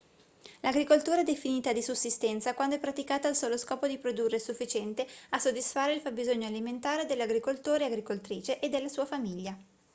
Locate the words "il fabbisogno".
5.93-6.47